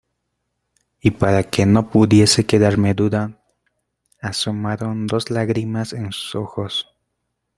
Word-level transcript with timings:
y 0.99 1.11
para 1.11 1.43
que 1.43 1.67
no 1.67 1.91
pudiese 1.91 2.47
quedarme 2.47 2.95
duda, 2.95 3.39
asomaron 4.19 5.05
dos 5.05 5.29
lágrimas 5.29 5.93
en 5.93 6.11
sus 6.11 6.33
ojos. 6.33 6.87